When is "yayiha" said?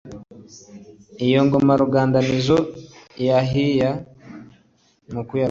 3.25-3.91